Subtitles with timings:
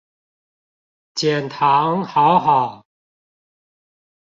[1.13, 2.87] 減醣好好